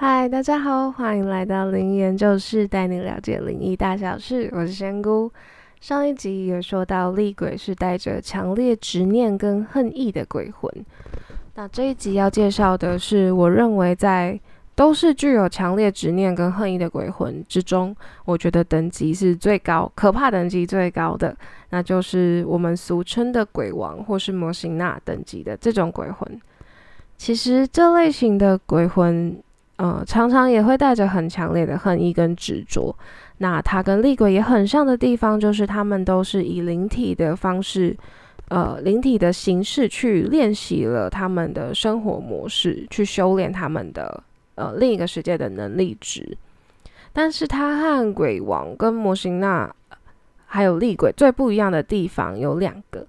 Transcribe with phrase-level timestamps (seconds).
[0.00, 4.48] 嗨，大家好，欢迎来到灵研究室，带你了解灵异大小事。
[4.52, 5.28] 我是仙姑。
[5.80, 10.72] 上一集有说到厉鬼是带着强烈执念跟恨意的鬼魂，
[11.56, 14.38] 那这一集要介绍的是，我认为在
[14.76, 17.92] 都是具有强烈执念跟恨意的鬼魂之中，
[18.24, 21.36] 我觉得等级是最高、可怕等级最高的，
[21.70, 26.40] 那就是我们俗称的鬼王或是摩西纳等级的这种鬼魂。
[27.16, 29.36] 其实这类型的鬼魂。
[29.78, 32.94] 呃，常常也会带着很强烈的恨意跟执着。
[33.38, 37.96] 那他跟厉鬼也很像的地方，就是他们都是以灵体的方式，
[38.48, 44.20] 呃，灵体的形式去练习了他们的生活模式，去修炼他们的
[44.56, 46.36] 呃另一个世界的能力值。
[47.12, 49.72] 但是他和鬼王跟摩星娜
[50.46, 53.06] 还有厉鬼最不一样的地方有两个。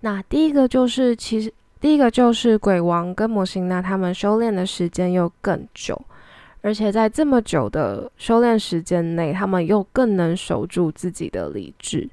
[0.00, 6.00] 那第一个就是，其实第一个就是鬼王跟摩星娜他们修炼的时间又更久。
[6.62, 12.08] 而且在这么久的修炼时间内，他们又更能守住自己的理智。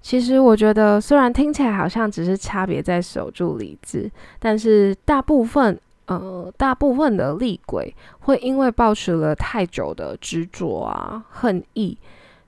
[0.00, 11.98] 其实我觉得，虽然听起来好像只是差别在守住理智，但是大部分呃大部分的厉鬼会因为保持了太久的执着啊恨意，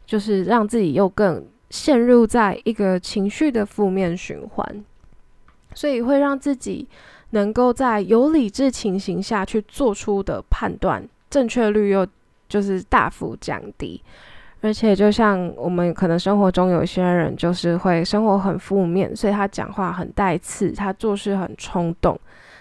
[0.07, 4.85] 就是让自己又更陷入在一个情绪的负面循环，
[5.75, 6.89] 所以会让自己
[7.31, 11.07] 能够在有理智情形下去做出的判断。
[11.31, 12.07] 正确率又
[12.49, 14.03] 就是大幅降低，
[14.63, 22.19] 而且就像我们可能生活中有些人就是会生活很负面，所以他讲话很带刺，他做事很冲动，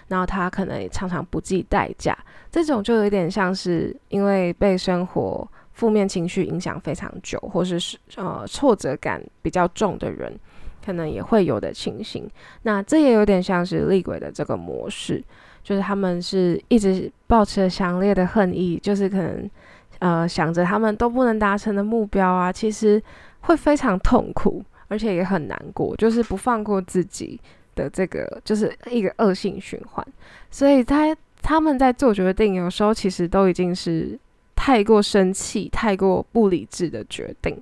[0.09, 2.17] 然后他可能也常常不计代价，
[2.51, 10.37] 这种就有点像是因为被生活负面情绪影响非常久，或是是呃挫折感比较重的人，
[10.85, 12.29] 可能也会有的情形。
[12.63, 15.23] 那这也有点像是厉鬼的这个模式。
[15.67, 19.51] 就是他们是一直抱持着强烈的恨意，就是可能，
[19.99, 23.03] 呃，想着他们都不能达成的目标啊，其实
[23.41, 27.37] 会非常痛苦，而且也很难过，就是不放过自己
[27.75, 30.07] 的这个，就是一个恶性循环。
[30.49, 34.17] 所以他他们在做决定，有时候其实都已经是
[34.55, 37.61] 太过生气、太过不理智的决定。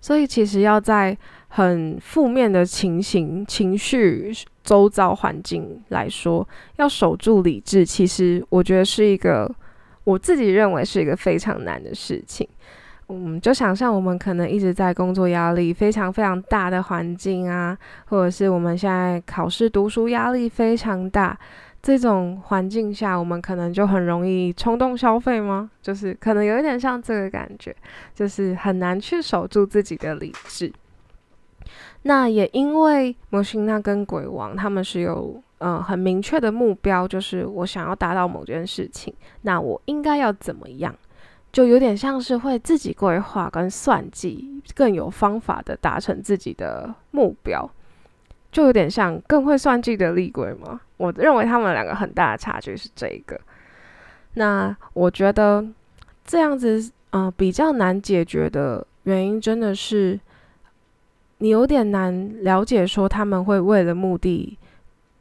[0.00, 4.32] 所以其实要在很负面的情形、情绪、
[4.68, 6.46] 周遭环境来说，
[6.76, 9.50] 要守住理智，其实我觉得是一个
[10.04, 12.46] 我自己认为是一个非常难的事情。
[13.08, 17.74] 嗯，就想象我们可能一直在工作压力非常非常大的环境啊，
[18.08, 21.38] 或者是我们现在考试读书压力非常大。
[21.80, 25.70] 这种环境下，我们可能就很容易冲动消费吗？
[25.80, 27.74] 就是可能有一点像这个感觉，
[28.14, 30.70] 就是很难去守住自己的理智。
[32.02, 39.12] 那也因为摩星娜跟鬼王他们是有呃很明确的目标，就是我想要达到某件事情，
[39.42, 40.94] 那我应该要怎么样？
[41.50, 47.68] 就有点像是会自己规划跟算计，更有方法的达成自己的目标。
[48.50, 50.80] 就有点像更会算计的厉鬼吗？
[50.96, 53.38] 我认为他们两个很大的差距是这一个。
[54.34, 55.66] 那我觉得
[56.24, 60.18] 这样子，呃，比较难解决的原因，真的是
[61.38, 64.56] 你有点难了解，说他们会为了目的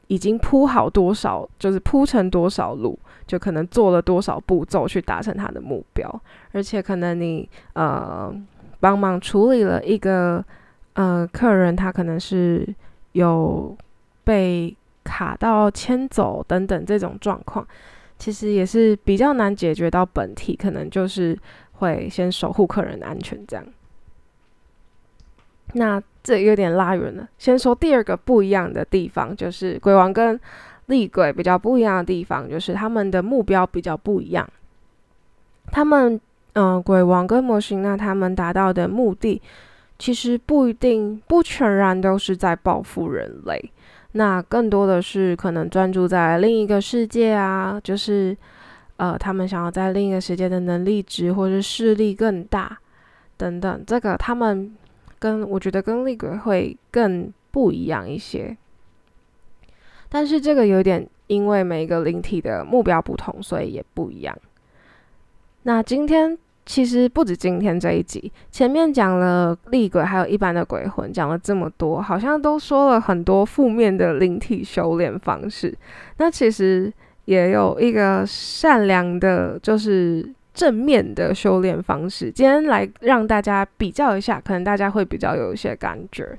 [0.08, 8.34] 已经铺好多少，就是铺成多少路，就可能做了多少步骤去达成他的目标，而且可能你呃
[8.80, 10.44] 帮忙处理了一个
[10.94, 12.68] 呃客人，他可能是。
[13.14, 13.76] 有
[14.24, 17.66] 被卡到牵走等等这种状况，
[18.20, 21.36] 其实也是比较难解决到本体，可能就是
[21.80, 23.66] 会先守护客人的安全这样。
[25.74, 30.40] 那这有点拉远了，先说第二个不一样的地方，就是鬼王跟
[30.88, 34.48] 厉鬼比较不一样的地方，就是他们的目标比较不一样。
[35.72, 36.20] 他们，
[36.54, 39.42] 嗯，鬼王跟魔星，那他们达到的目的。
[40.00, 43.72] 其实不一定，不全然都是在报复人类，
[44.12, 48.38] 那更多的是可能专注在另一个世界啊，就是
[48.98, 52.78] 呃，他们想要在另一个世界的能力值或者势力更大
[53.38, 54.72] 等等，这个他们
[55.20, 58.56] 跟我觉得跟厉鬼会更不一样一些，
[60.10, 64.38] 但是这个有点因为每个灵体的目标不同，所以也不一样。
[65.64, 66.38] 那今天。
[66.70, 75.74] 其实不止今天这一集，前面讲了厉鬼，还有一般的鬼魂，讲了这么多，好像都说了很多负面的灵体修炼方式。
[76.18, 76.92] 那其实
[77.24, 82.32] 也有一个善良的，就是正面的修炼方式。
[82.32, 86.36] 今天来让大家比较一下，可能大家会比较有一些感觉。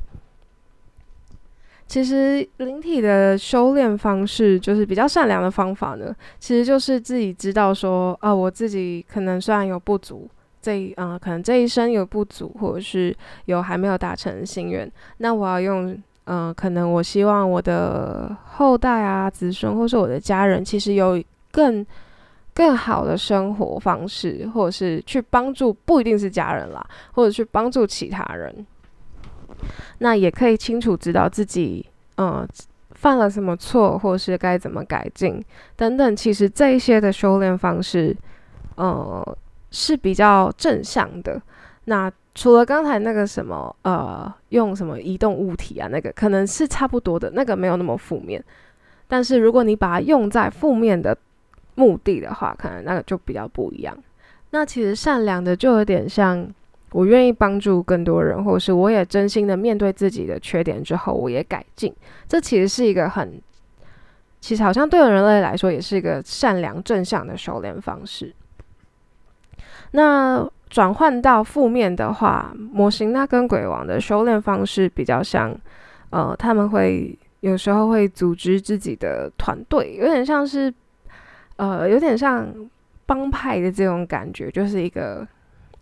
[1.87, 10.29] 其实灵体的修炼方式，就是比较善良的方法呢，其实就是自己知道说，啊，我自己可能虽然有不足，
[10.61, 21.23] 这啊，可能这一生有不足，或者是有还没有达成心愿，那我要用，嗯，可能我希望我的后代啊、子孙，或是我的家人，其实有
[21.53, 21.87] 更
[22.59, 28.67] 更好的生活方式，或者是去帮助，不一定是家人啦，或者去帮助其他人。
[29.99, 32.45] 那也可以清楚知道自己，嗯，
[32.97, 35.41] 犯了什么错，或是该怎么改进
[35.77, 36.17] 等等。
[36.17, 38.17] 其实这一些的修炼方式，
[38.75, 39.39] 呃，
[39.71, 41.41] 是比较正向的。
[41.85, 48.45] 那除了刚才那个什么，呃，用什么移动物体啊，那个可能是差不多的，那个没有那么负面。
[49.07, 51.17] 但是如果你把它用在负面的
[51.79, 53.97] 目的的话，可能那个就比较不一样。
[54.51, 56.47] 那其实善良的就有点像。
[56.93, 61.95] 我愿意帮助更多人，或者是我也真心的面对自己的缺点之后，我也改进。
[62.27, 63.39] 这其实是一个很，
[64.41, 68.35] 其实好像对人类来说也是一个善良正向的修炼方式。
[69.91, 75.55] 那转换到负面的话，模型那跟鬼王的修炼方式比较像，
[76.09, 80.73] 呃，他们会有时候会组织自己的团队，有点像是，
[81.59, 82.49] 呃，有点像
[83.07, 85.25] 帮派的这种感觉，就是一个。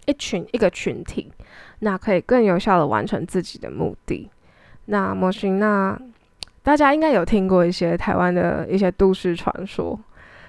[0.09, 1.33] 一群一个群体，
[1.81, 4.31] 那可以更有效的完成自己的目的。
[4.85, 6.01] 那模型那
[6.63, 9.99] 大家应该有听过一些台湾的一些都市传说，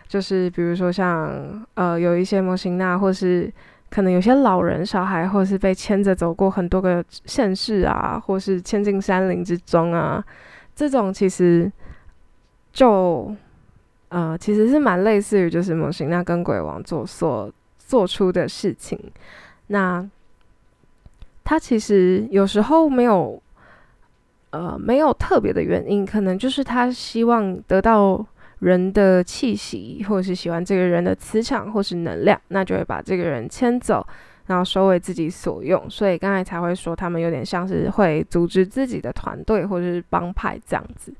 [0.07, 3.51] 就是比如说像呃有一些模型那，或是
[3.89, 10.23] 可能有些老人小孩，或是被牵着走过很多个县市啊，或是牵进山林之中啊，
[10.75, 11.71] 这种其实
[12.71, 13.35] 就
[14.09, 18.99] 呃其实是蛮类似于就是模型那跟鬼王做所做出的事情。
[19.67, 20.07] 那
[21.43, 23.41] 他其实有时候没有，
[24.49, 28.25] 呃，没有特别的原因，可能就是他希望得到
[28.59, 34.05] 人的气息，或者是喜欢这个人的磁场或是能量，那就会把这个人牵走，
[34.47, 35.89] 然后收为自己所用。
[35.89, 41.13] 所以刚才才会说，他们有点像是会组织自己的团队或者是帮派这样子。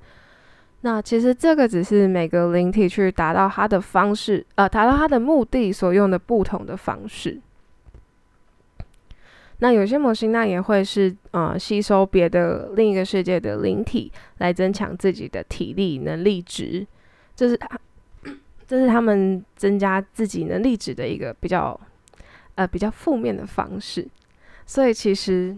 [0.88, 7.38] 那其实这个只是每个灵体去达到他的方式，呃，达到他的目的所用的不同的方式。
[9.58, 16.88] 那有些模型那也会是呃吸收别的另一个世界的灵体来增强自己的体力能力值，
[17.36, 17.60] 这是
[18.66, 21.78] 这是他们增加自己能力值的一个比较
[22.56, 24.08] 呃比较负面的方式。
[24.66, 25.54] 所以其实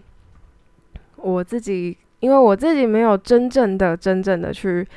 [1.17, 4.87] 我自己因为我自己没有真正的真正的去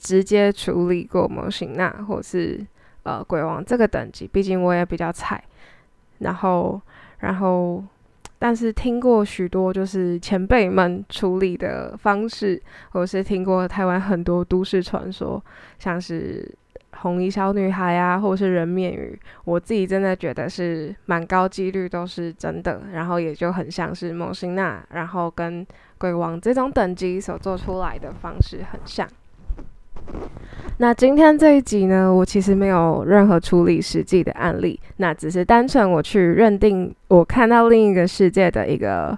[0.00, 2.66] 直接处理过模型那或是
[3.04, 5.40] 呃鬼王这个等级，毕竟我也比较菜。
[6.18, 6.80] 然后
[7.18, 7.84] 然后。
[8.42, 12.58] 但是听过许多就是前辈们处理的方式，
[12.92, 15.44] 或是听过台湾很多都市传说，
[15.78, 16.50] 像是
[17.00, 25.66] 红衣小女孩啊，或是人面鱼，我自己真的觉得是蛮高几率都是真的，然后也就很像是蒙辛娜，然后跟
[25.98, 29.06] 鬼王这种等级所做出来的方式很像。
[30.78, 39.14] 那今天这一集呢，我其实没有任何处理实际的案例，那只是单纯我去认定我看到另一个世界的一个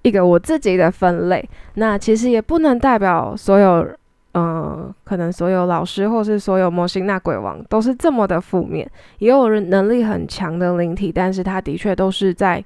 [0.00, 1.46] 一个我自己的分类。
[1.74, 3.86] 那其实也不能代表所有，
[4.32, 12.64] 嗯，可能所有老师或是所有模型那鬼王都是这么的负面，也有人能力很强的灵体，但是他的确都是在，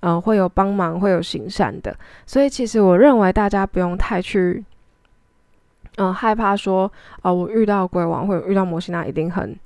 [0.00, 1.96] 嗯，会有帮忙，会有行善的。
[2.26, 4.64] 所以其实我认为大家不用太去。
[5.96, 6.90] 嗯，害怕说，
[7.22, 9.58] 哦，我遇到鬼王或者遇到摩西娜一定很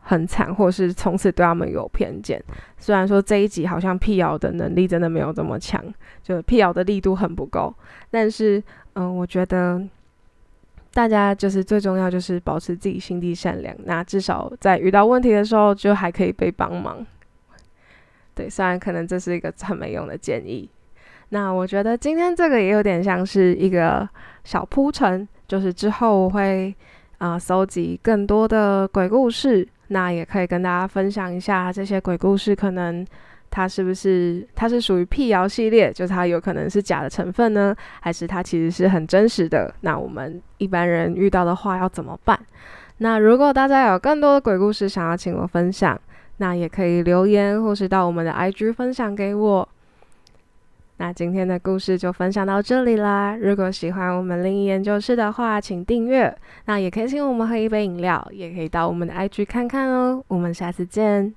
[0.00, 2.42] 很惨，或者是从此对他们有偏见。
[2.76, 5.82] 虽然说这一集好像辟谣的能力真的没有这么强，
[6.22, 7.74] 就辟谣的力度很不够，
[8.10, 8.62] 但是，
[8.94, 9.82] 嗯，我觉得
[10.92, 17.06] 大家就是最重要就是保持自己心地善良，那至少在遇到问题的时候就还可以被帮忙。
[18.34, 20.68] 对，虽然可能这是一个很没用的建议，
[21.30, 24.06] 那我觉得今天这个也有点像是一个
[24.44, 25.26] 小铺陈。
[25.48, 26.72] 就是之后我会
[27.16, 33.04] 啊搜集更多的鬼故事，那也可以跟大家分享一下这些鬼故事，可能
[33.50, 39.74] 它是不是它是属于辟谣系列，就是它有可能是假的成分呢，还是它其实是很真实的？
[39.80, 42.38] 那我们一般人遇到的话要怎么办？
[42.98, 45.98] 那如果大家有更多的鬼故事想要请我分享，
[46.36, 49.68] 那也可以留言或是到我们的 IG 分享给我。
[50.98, 53.36] 那今天的故事就分享到这里啦！
[53.40, 56.36] 如果喜欢我们另一研究室的话，请订阅。
[56.66, 60.22] 那也可以请我们喝一杯饮料，也可以到我们的 IG 看看哦。
[60.26, 61.32] 我们下次见。